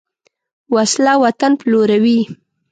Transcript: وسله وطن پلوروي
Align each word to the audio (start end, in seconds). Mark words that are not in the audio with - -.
وسله 0.75 1.13
وطن 1.23 1.51
پلوروي 1.61 2.19